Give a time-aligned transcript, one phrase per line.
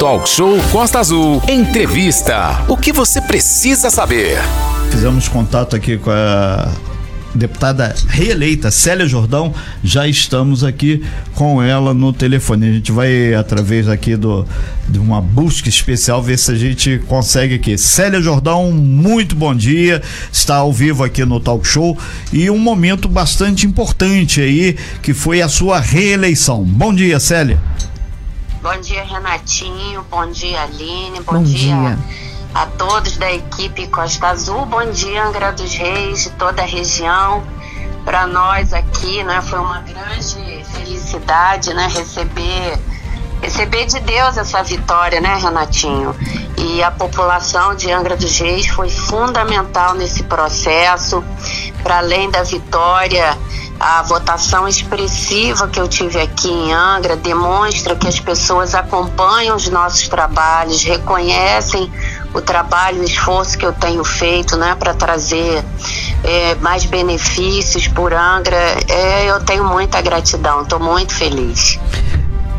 [0.00, 1.42] Talk Show Costa Azul.
[1.46, 2.64] Entrevista.
[2.68, 4.38] O que você precisa saber?
[4.90, 6.72] Fizemos contato aqui com a
[7.34, 9.54] deputada reeleita Célia Jordão,
[9.84, 11.04] já estamos aqui
[11.34, 12.70] com ela no telefone.
[12.70, 14.46] A gente vai, através aqui do,
[14.88, 17.76] de uma busca especial, ver se a gente consegue aqui.
[17.76, 20.00] Célia Jordão, muito bom dia,
[20.32, 21.96] está ao vivo aqui no Talk Show
[22.32, 26.64] e um momento bastante importante aí, que foi a sua reeleição.
[26.64, 27.60] Bom dia, Célia.
[28.62, 30.04] Bom dia, Renatinho.
[30.10, 31.20] Bom dia, Aline.
[31.20, 31.74] Bom, bom dia.
[31.74, 31.98] dia
[32.54, 34.66] a todos da equipe Costa Azul.
[34.66, 37.42] Bom dia, Angra dos Reis, de toda a região.
[38.04, 42.78] Para nós aqui, né, foi uma grande felicidade, né, receber
[43.40, 46.14] receber de Deus essa vitória, né, Renatinho?
[46.58, 51.24] E a população de Angra dos Reis foi fundamental nesse processo.
[51.82, 53.38] Para além da vitória,
[53.80, 59.70] a votação expressiva que eu tive aqui em Angra demonstra que as pessoas acompanham os
[59.70, 61.90] nossos trabalhos, reconhecem
[62.34, 65.64] o trabalho, o esforço que eu tenho feito, né, para trazer
[66.22, 68.76] é, mais benefícios por Angra.
[68.86, 71.78] É, eu tenho muita gratidão, estou muito feliz.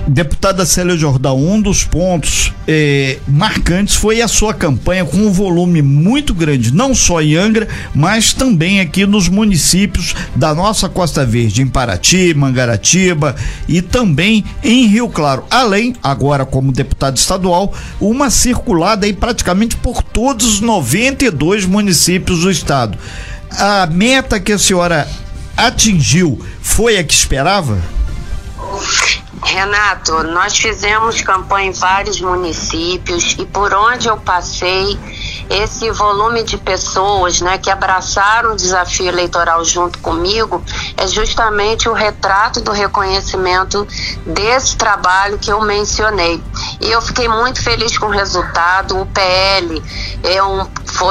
[0.08, 5.82] Deputada Célia Jordão, um dos pontos eh, marcantes foi a sua campanha com um volume
[5.82, 11.62] muito grande, não só em Angra, mas também aqui nos municípios da nossa Costa Verde,
[11.62, 13.36] em Paraty, Mangaratiba
[13.68, 15.46] e também em Rio Claro.
[15.50, 22.52] Além, agora como deputado estadual, uma circulada aí praticamente por todos os 92 municípios do
[22.52, 22.98] estado.
[23.52, 25.08] A meta que a senhora
[25.56, 28.01] atingiu foi a que esperava?
[29.44, 34.98] Renato, nós fizemos campanha em vários municípios e por onde eu passei,
[35.50, 40.64] esse volume de pessoas né, que abraçaram o desafio eleitoral junto comigo
[40.96, 43.86] é justamente o retrato do reconhecimento
[44.26, 46.42] desse trabalho que eu mencionei.
[46.80, 49.00] E eu fiquei muito feliz com o resultado.
[49.00, 49.84] O PL
[50.24, 50.68] é um,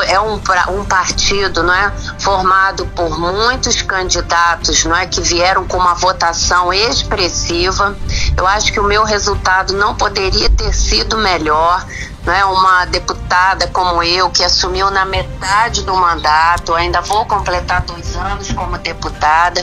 [0.06, 0.40] é um,
[0.78, 6.72] um partido não é, formado por muitos candidatos não é, que vieram com uma votação
[6.72, 7.96] expressiva.
[8.40, 11.84] Eu acho que o meu resultado não poderia ter sido melhor
[12.24, 18.16] né, uma deputada como eu, que assumiu na metade do mandato, ainda vou completar dois
[18.16, 19.62] anos como deputada,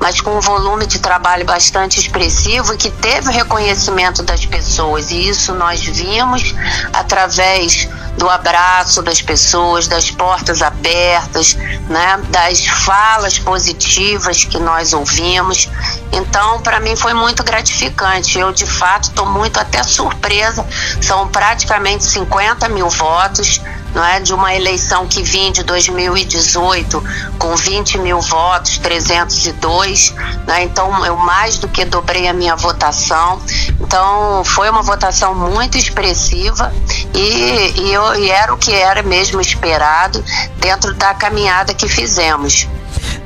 [0.00, 5.28] mas com um volume de trabalho bastante expressivo e que teve reconhecimento das pessoas, e
[5.28, 6.54] isso nós vimos
[6.94, 11.54] através do abraço das pessoas, das portas abertas,
[11.88, 15.68] né, das falas positivas que nós ouvimos.
[16.12, 18.38] Então, para mim foi muito gratificante.
[18.38, 20.64] Eu, de fato, estou muito até surpresa.
[21.00, 23.60] São praticamente 50 mil votos
[23.94, 27.02] não é, de uma eleição que vinha de 2018
[27.38, 30.14] com 20 mil votos, 302,
[30.46, 33.40] né, então eu mais do que dobrei a minha votação.
[33.80, 36.72] Então foi uma votação muito expressiva
[37.14, 40.22] e, e, eu, e era o que era mesmo esperado
[40.58, 42.68] dentro da caminhada que fizemos.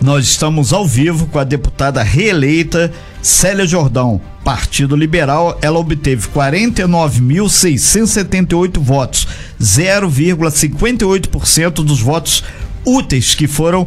[0.01, 8.81] Nós estamos ao vivo com a deputada reeleita Célia Jordão, Partido Liberal, ela obteve 49.678
[8.81, 9.29] votos,
[9.61, 12.43] 0,58% dos votos
[12.83, 13.87] úteis que foram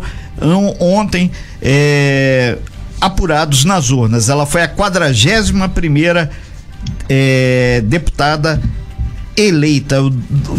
[0.79, 2.59] ontem é,
[3.01, 4.29] apurados nas urnas.
[4.29, 6.29] Ela foi a 41 primeira
[7.09, 8.61] é, deputada
[9.35, 9.97] eleita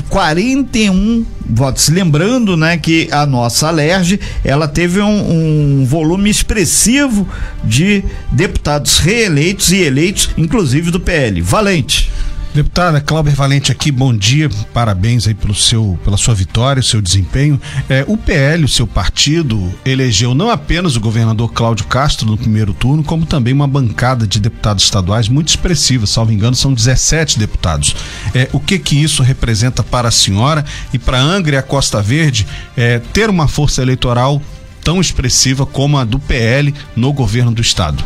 [0.08, 1.88] 41 votos.
[1.88, 7.28] Lembrando, né, que a nossa Alerj, ela teve um, um, volume expressivo
[7.62, 11.40] de deputados reeleitos e eleitos, inclusive do PL.
[11.40, 12.10] Valente.
[12.54, 17.58] Deputada Cláudia Valente aqui, bom dia, parabéns aí pelo seu, pela sua vitória, seu desempenho.
[17.88, 22.74] É, o PL, o seu partido, elegeu não apenas o governador Cláudio Castro no primeiro
[22.74, 27.96] turno, como também uma bancada de deputados estaduais muito expressiva, salvo engano, são 17 deputados.
[28.34, 32.02] É, o que que isso representa para a senhora e para Angra e a Costa
[32.02, 32.46] Verde
[32.76, 34.42] é, ter uma força eleitoral
[34.84, 38.04] tão expressiva como a do PL no governo do estado?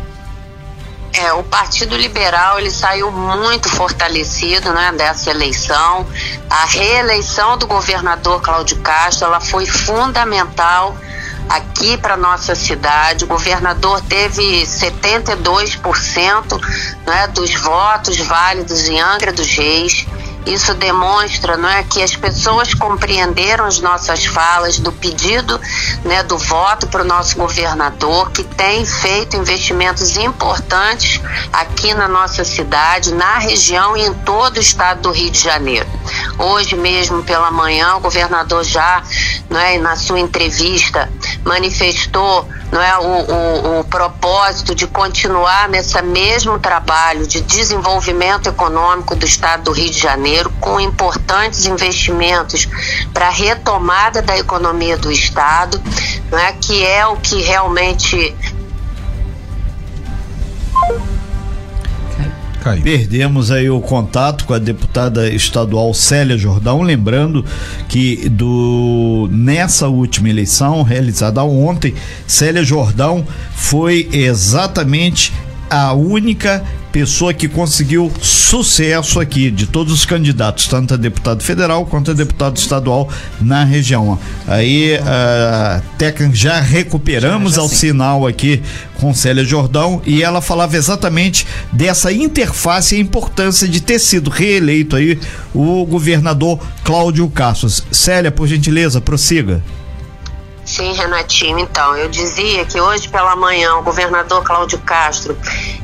[1.18, 6.06] É, o Partido Liberal ele saiu muito fortalecido né, dessa eleição.
[6.50, 10.94] A reeleição do governador Cláudio Castro ela foi fundamental
[11.48, 13.24] aqui para nossa cidade.
[13.24, 16.60] O governador teve 72%
[17.06, 20.06] né, dos votos válidos em Angra dos Reis.
[20.46, 25.60] Isso demonstra não é, que as pessoas compreenderam as nossas falas do pedido
[26.04, 31.20] né, do voto para o nosso governador, que tem feito investimentos importantes
[31.52, 35.88] aqui na nossa cidade, na região e em todo o estado do Rio de Janeiro.
[36.38, 39.02] Hoje mesmo pela manhã, o governador já,
[39.50, 41.10] não é, na sua entrevista,
[41.44, 49.14] manifestou não é, o, o, o propósito de continuar nesse mesmo trabalho de desenvolvimento econômico
[49.14, 52.68] do Estado do Rio de Janeiro, com importantes investimentos
[53.12, 55.80] para a retomada da economia do Estado,
[56.30, 58.34] não é, que é o que realmente
[62.66, 62.82] Caiu.
[62.82, 67.44] Perdemos aí o contato com a deputada estadual Célia Jordão, lembrando
[67.88, 71.94] que do nessa última eleição realizada ontem,
[72.26, 73.24] Célia Jordão
[73.54, 75.32] foi exatamente
[75.70, 76.64] a única
[76.96, 82.14] pessoa que conseguiu sucesso aqui de todos os candidatos, tanto a deputado federal quanto a
[82.14, 84.18] deputado estadual na região.
[84.48, 87.76] Aí, uh, técnica, já recuperamos já, já ao sim.
[87.76, 88.62] sinal aqui
[88.94, 94.30] com Célia Jordão e ela falava exatamente dessa interface e a importância de ter sido
[94.30, 95.18] reeleito aí
[95.54, 97.68] o governador Cláudio Castro.
[97.92, 99.62] Célia, por gentileza, prossiga.
[100.76, 101.58] Sim, Renatinho.
[101.58, 105.34] Então, eu dizia que hoje pela manhã o governador Cláudio Castro,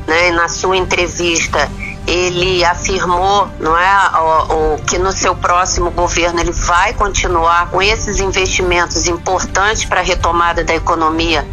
[0.05, 1.67] né, na sua entrevista,
[2.05, 7.81] ele afirmou, não é, o, o, que no seu próximo governo ele vai continuar com
[7.81, 11.43] esses investimentos importantes para a retomada da economia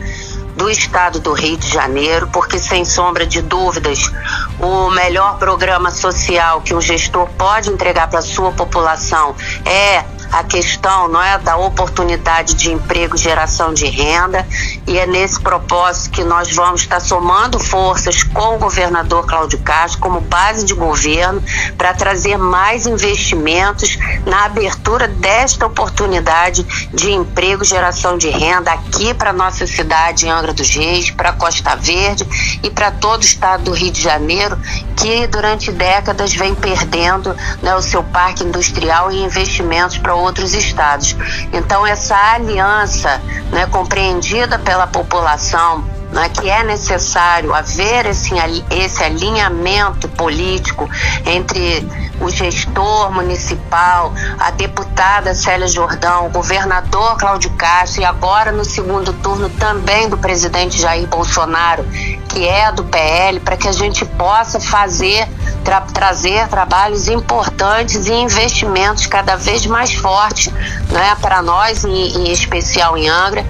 [0.55, 4.13] do estado do Rio de Janeiro, porque sem sombra de dúvidas,
[4.59, 9.35] o melhor programa social que um gestor pode entregar para a sua população
[9.65, 14.47] é a questão não é da oportunidade de emprego, geração de renda,
[14.91, 20.01] e é nesse propósito que nós vamos estar somando forças com o governador Cláudio Castro
[20.01, 21.41] como base de governo
[21.79, 23.97] para trazer mais investimentos
[24.27, 30.69] na abertura desta oportunidade de emprego, geração de renda aqui para nossa cidade Angra dos
[30.71, 32.27] Reis, para Costa Verde
[32.61, 34.59] e para todo o estado do Rio de Janeiro,
[34.97, 41.15] que durante décadas vem perdendo né, o seu parque industrial e investimentos para outros estados.
[41.53, 43.23] Então, essa aliança
[43.53, 48.33] né, compreendida pela população né, que é necessário haver esse,
[48.71, 50.89] esse alinhamento político
[51.25, 51.87] entre
[52.21, 59.13] o gestor municipal, a deputada Célia Jordão, o governador Cláudio Castro e agora no segundo
[59.15, 61.85] turno também do presidente Jair Bolsonaro,
[62.29, 65.27] que é do PL, para que a gente possa fazer,
[65.65, 70.53] tra trazer trabalhos importantes e investimentos cada vez mais fortes
[70.91, 73.47] né, para nós, em, em especial em Angra,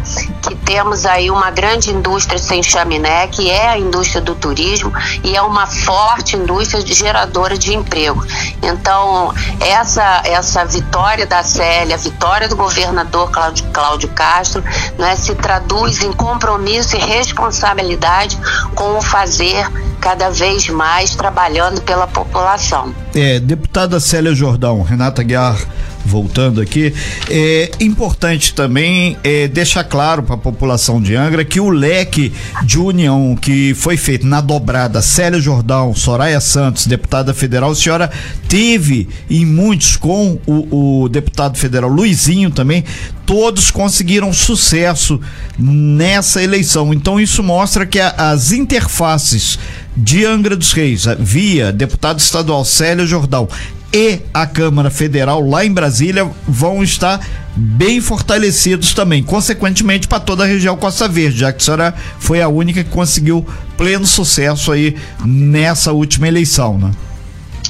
[0.71, 4.93] temos aí uma grande indústria sem chaminé, que é a indústria do turismo
[5.25, 8.25] e é uma forte indústria geradora de emprego.
[8.63, 14.63] Então, essa, essa vitória da Célia, a vitória do governador Cláudio, Cláudio Castro,
[14.97, 18.39] né, se traduz em compromisso e responsabilidade
[18.77, 19.69] com o fazer
[20.01, 22.95] cada vez mais trabalhando pela população.
[23.13, 25.59] É, deputada Célia Jordão, Renata Guiar
[26.05, 26.93] voltando aqui,
[27.29, 32.33] é importante também é, deixar claro para a população de Angra que o leque
[32.65, 38.11] de união que foi feito na dobrada Célia Jordão, Soraya Santos, deputada federal, a senhora
[38.49, 42.85] teve em muitos com o, o deputado federal Luizinho também,
[43.27, 45.21] todos conseguiram sucesso
[45.59, 46.93] nessa eleição.
[46.93, 49.59] Então isso mostra que a, as interfaces
[49.97, 53.49] de Angra dos Reis, via deputado estadual Célia Jordão
[53.93, 57.21] e a Câmara Federal lá em Brasília vão estar
[57.57, 62.41] bem fortalecidos também, consequentemente para toda a região Costa Verde, já que a senhora foi
[62.41, 63.45] a única que conseguiu
[63.77, 66.91] pleno sucesso aí nessa última eleição, né?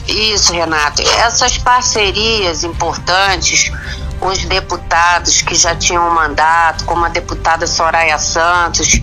[0.06, 1.02] Isso, Renato.
[1.02, 3.70] Essas parcerias importantes
[4.20, 9.00] os deputados que já tinham mandato, como a deputada Soraya Santos,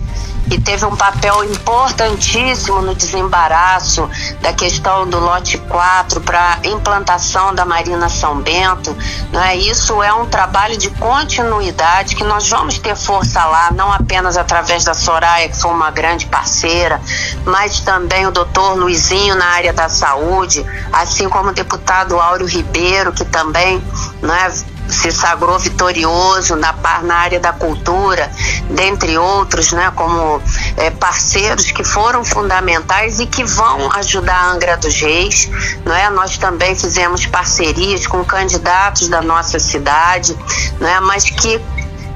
[0.50, 4.08] e teve um papel importantíssimo no desembaraço
[4.40, 8.96] da questão do lote 4 para implantação da Marina São Bento.
[9.32, 9.56] Né?
[9.56, 14.84] Isso é um trabalho de continuidade que nós vamos ter força lá, não apenas através
[14.84, 17.00] da Soraya, que foi uma grande parceira,
[17.44, 23.12] mas também o doutor Luizinho na área da saúde, assim como o deputado Áureo Ribeiro,
[23.12, 23.82] que também
[24.22, 24.50] né,
[24.88, 28.30] se sagrou vitorioso na, na área da cultura,
[28.70, 30.40] dentre outros, né, como
[30.76, 35.48] é, parceiros que foram fundamentais e que vão ajudar a Angra dos Reis.
[35.84, 36.10] Né?
[36.10, 40.36] Nós também fizemos parcerias com candidatos da nossa cidade,
[40.80, 41.60] né, mas que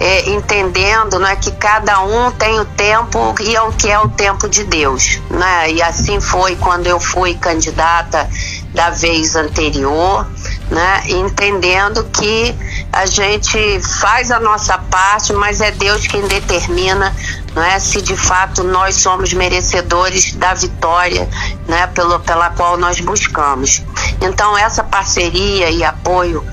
[0.00, 4.08] é, entendendo né, que cada um tem o tempo e é o que é o
[4.08, 5.20] tempo de Deus.
[5.30, 5.72] Né?
[5.72, 8.28] E assim foi quando eu fui candidata
[8.74, 10.26] da vez anterior
[10.72, 11.02] né?
[11.06, 12.54] Entendendo que
[12.92, 17.16] a gente faz a nossa parte, mas é Deus quem determina,
[17.54, 17.78] não é?
[17.78, 21.26] Se de fato nós somos merecedores da vitória,
[21.66, 21.86] né?
[21.86, 23.82] Pelo, pela qual nós buscamos.
[24.20, 26.46] Então essa parceria e apoio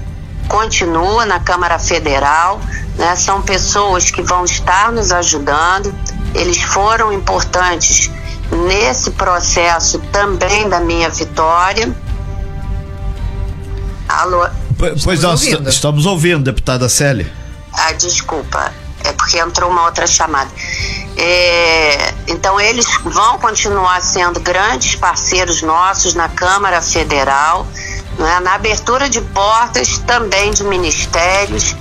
[0.48, 2.62] continua na Câmara Federal,
[2.96, 3.18] né?
[3.18, 5.94] São pessoas que vão estar nos ajudando,
[6.34, 8.10] eles foram importantes
[8.50, 11.94] nesse processo também da minha vitória.
[14.08, 14.48] Alô?
[14.80, 15.70] Pois estamos nós ouvindo.
[15.70, 17.30] estamos ouvindo, deputada Célia.
[17.74, 20.50] Ah, desculpa, é porque entrou uma outra chamada.
[21.18, 27.68] É, então, eles vão continuar sendo grandes parceiros nossos na Câmara Federal,
[28.18, 31.76] né, na abertura de portas também de ministérios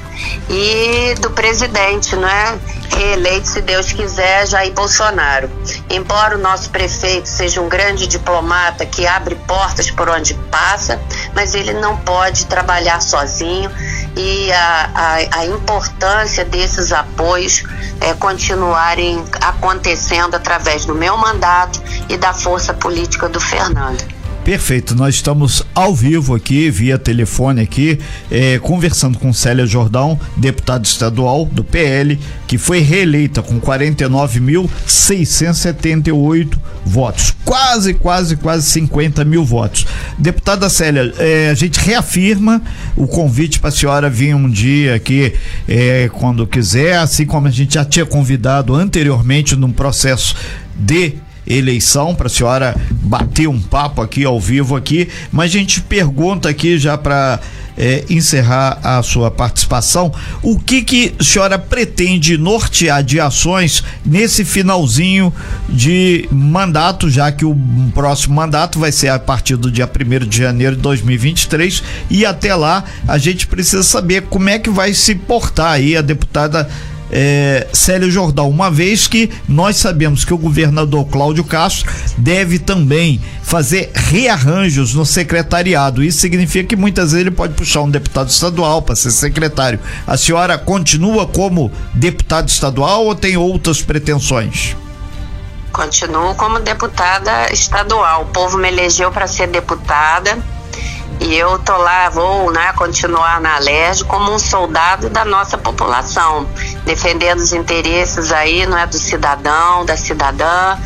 [0.51, 2.59] e do presidente, né?
[2.97, 5.49] Reeleito, se Deus quiser, Jair Bolsonaro.
[5.89, 11.01] Embora o nosso prefeito seja um grande diplomata que abre portas por onde passa,
[11.39, 13.71] mas ele não pode trabalhar sozinho
[14.17, 17.63] e a, a, a importância desses apoios
[18.01, 24.18] é, continuarem acontecendo através do meu mandato e da força política do Fernando.
[24.49, 27.99] Perfeito, nós estamos ao vivo aqui, via telefone aqui,
[28.31, 37.35] é, conversando com Célia Jordão, deputada estadual do PL, que foi reeleita com 49.678 votos.
[37.45, 39.87] Quase, quase, quase 50 mil votos.
[40.17, 42.63] Deputada Célia, é, a gente reafirma
[42.97, 45.35] o convite para a senhora vir um dia aqui
[45.69, 50.35] é, quando quiser, assim como a gente já tinha convidado anteriormente num processo
[50.75, 51.17] de
[51.49, 56.49] eleição para a senhora bater um papo aqui ao vivo aqui, mas a gente pergunta
[56.49, 57.41] aqui já para
[57.79, 60.13] é, encerrar a sua participação,
[60.43, 65.33] o que que a senhora pretende nortear de ações nesse finalzinho
[65.69, 67.57] de mandato, já que o
[67.95, 72.55] próximo mandato vai ser a partir do dia 1 de janeiro de 2023 e até
[72.55, 76.69] lá a gente precisa saber como é que vai se portar aí a deputada
[77.11, 83.21] é, Célio Jordão, uma vez que nós sabemos que o governador Cláudio Castro deve também
[83.43, 86.03] fazer rearranjos no secretariado.
[86.03, 89.81] Isso significa que muitas vezes ele pode puxar um deputado estadual para ser secretário.
[90.07, 94.77] A senhora continua como deputado estadual ou tem outras pretensões?
[95.73, 98.23] Continuo como deputada estadual.
[98.23, 100.39] O povo me elegeu para ser deputada
[101.21, 106.47] e eu tô lá, vou né, continuar na Alerj como um soldado da nossa população,
[106.89, 110.79] defendendo os interesses aí, não é, do cidadão, da cidadã,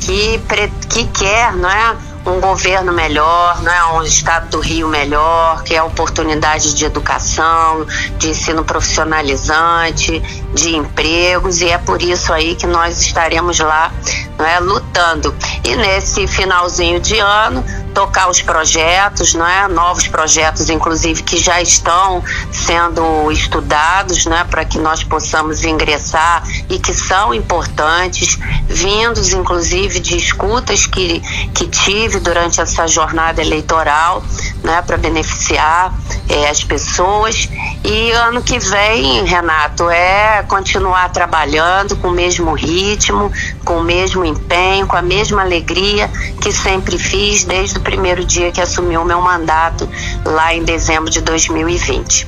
[0.00, 0.40] que,
[0.88, 5.76] que quer, não é, um governo melhor, não é um estado do Rio melhor, que
[5.76, 7.86] é oportunidade de educação,
[8.18, 10.20] de ensino profissionalizante,
[10.56, 13.92] de empregos e é por isso aí que nós estaremos lá,
[14.38, 15.34] não é, lutando.
[15.62, 17.62] E nesse finalzinho de ano,
[17.96, 19.68] tocar os projetos, não é?
[19.68, 22.22] Novos projetos, inclusive, que já estão
[22.52, 24.44] sendo estudados, né?
[24.50, 31.20] Para que nós possamos ingressar e que são importantes, vindos, inclusive, de escutas que,
[31.54, 34.22] que tive durante essa jornada eleitoral,
[34.66, 34.82] né?
[34.82, 35.94] Para beneficiar
[36.28, 37.48] é, as pessoas.
[37.84, 43.30] E ano que vem, Renato, é continuar trabalhando com o mesmo ritmo,
[43.64, 46.10] com o mesmo empenho, com a mesma alegria
[46.42, 49.88] que sempre fiz desde o primeiro dia que assumiu o meu mandato
[50.24, 52.26] lá em dezembro de 2020.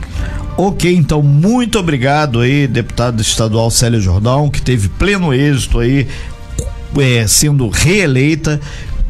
[0.56, 6.08] Ok, então muito obrigado aí, deputado estadual Célia Jordão, que teve pleno êxito aí,
[6.98, 8.60] é, sendo reeleita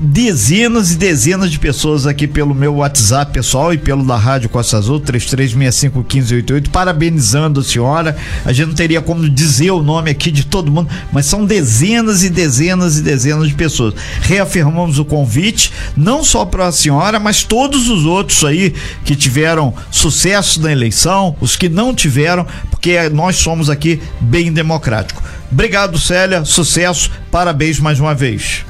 [0.00, 4.76] dezenas e dezenas de pessoas aqui pelo meu WhatsApp pessoal e pelo da Rádio Costa
[4.76, 8.16] Azul, 33651588, parabenizando a senhora.
[8.44, 12.22] A gente não teria como dizer o nome aqui de todo mundo, mas são dezenas
[12.22, 13.94] e dezenas e dezenas de pessoas.
[14.22, 18.74] Reafirmamos o convite, não só para a senhora, mas todos os outros aí
[19.04, 25.22] que tiveram sucesso na eleição, os que não tiveram, porque nós somos aqui bem democrático.
[25.50, 28.67] Obrigado, Célia, sucesso, parabéns mais uma vez.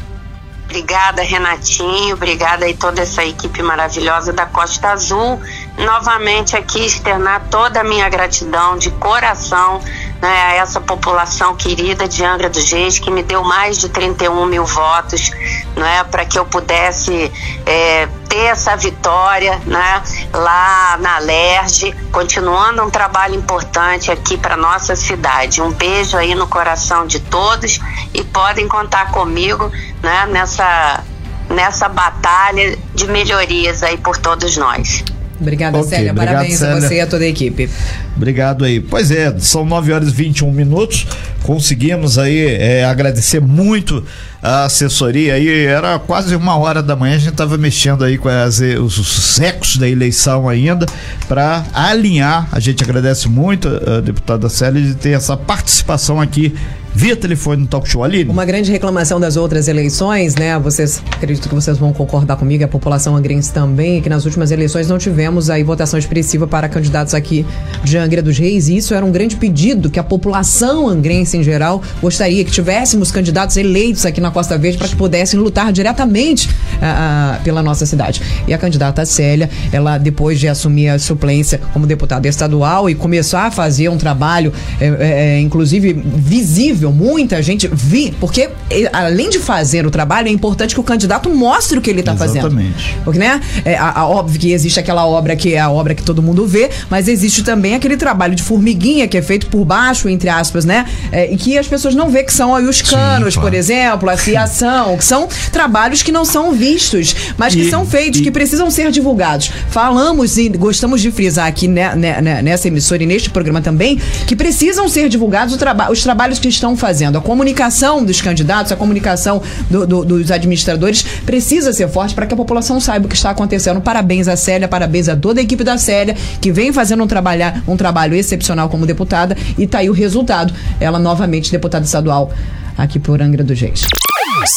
[0.68, 2.14] Obrigada, Renatinho.
[2.14, 5.40] Obrigada aí toda essa equipe maravilhosa da Costa Azul.
[5.78, 9.80] Novamente aqui externar toda a minha gratidão de coração
[10.20, 14.44] né, a essa população querida de Angra dos Reis que me deu mais de 31
[14.44, 15.30] mil votos
[15.74, 17.32] né, para que eu pudesse
[17.64, 24.94] é, ter essa vitória né, lá na Lerge, continuando um trabalho importante aqui para nossa
[24.94, 25.62] cidade.
[25.62, 27.80] Um beijo aí no coração de todos
[28.12, 29.70] e podem contar comigo
[30.02, 31.02] né, nessa,
[31.48, 35.04] nessa batalha de melhorias aí por todos nós.
[35.40, 36.12] Obrigada, okay, Célia.
[36.12, 36.74] Obrigado, Parabéns Célia.
[36.74, 37.70] a você e a toda a equipe.
[38.16, 38.80] Obrigado aí.
[38.80, 41.06] Pois é, são 9 horas e 21 minutos.
[41.42, 44.04] Conseguimos aí é, agradecer muito
[44.42, 45.66] a assessoria aí.
[45.66, 49.40] Era quase uma hora da manhã, a gente estava mexendo aí com as, os, os
[49.40, 50.86] ecos da eleição ainda
[51.28, 52.48] para alinhar.
[52.50, 56.54] A gente agradece muito a, a deputada Célia de ter essa participação aqui
[56.98, 58.24] via telefone no Talk Show ali.
[58.24, 60.58] Uma grande reclamação das outras eleições, né?
[60.58, 64.88] Vocês, acredito que vocês vão concordar comigo, a população angrense também, que nas últimas eleições
[64.88, 67.46] não tivemos aí votação expressiva para candidatos aqui
[67.84, 71.42] de Angra dos Reis, e isso era um grande pedido que a população angrense em
[71.44, 76.48] geral gostaria que tivéssemos candidatos eleitos aqui na Costa Verde para que pudessem lutar diretamente
[76.48, 78.20] uh, pela nossa cidade.
[78.48, 83.44] E a candidata Célia, ela depois de assumir a suplência como deputada estadual e começar
[83.44, 88.50] a fazer um trabalho, é, é, inclusive visível, muita gente vi, porque
[88.92, 92.16] além de fazer o trabalho, é importante que o candidato mostre o que ele está
[92.16, 92.46] fazendo.
[92.46, 92.96] Exatamente.
[93.04, 93.40] Porque, né?
[93.64, 96.46] É, a, a, óbvio que existe aquela obra que é a obra que todo mundo
[96.46, 100.64] vê, mas existe também aquele trabalho de formiguinha que é feito por baixo, entre aspas,
[100.64, 100.86] né?
[101.12, 103.50] É, e que as pessoas não vê que são aí os canos, Sim, claro.
[103.50, 108.20] por exemplo, a fiação, que são trabalhos que não são vistos, mas que são feitos,
[108.20, 108.22] e...
[108.22, 109.50] que precisam ser divulgados.
[109.70, 114.00] Falamos e gostamos de frisar aqui né, né, né, nessa emissora e neste programa também
[114.26, 117.18] que precisam ser divulgados traba os trabalhos que estão fazendo.
[117.18, 122.34] A comunicação dos candidatos, a comunicação do, do, dos administradores precisa ser forte para que
[122.34, 123.80] a população saiba o que está acontecendo.
[123.80, 127.62] Parabéns à Célia, parabéns a toda a equipe da Célia, que vem fazendo um, trabalhar,
[127.66, 130.54] um trabalho excepcional como deputada e está aí o resultado.
[130.80, 132.32] Ela novamente deputada estadual
[132.76, 133.82] aqui por Angra dos Reis.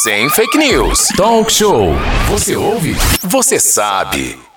[0.03, 1.07] Sem fake news.
[1.17, 1.95] Talk show.
[2.29, 2.95] Você ouve?
[3.23, 4.50] Você sabe.